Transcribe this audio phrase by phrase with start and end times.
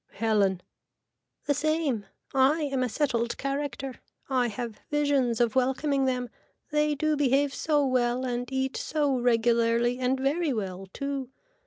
[0.13, 0.61] (Helen.)
[1.45, 2.07] The same.
[2.33, 4.01] I am a settled character.
[4.31, 6.29] I have visions of welcoming them.
[6.71, 11.29] They do behave so well and eat so regularly and very well too.